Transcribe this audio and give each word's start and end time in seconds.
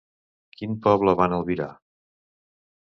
Quin 0.61 0.73
poble 0.87 1.15
van 1.21 1.39
albirar? 1.39 1.71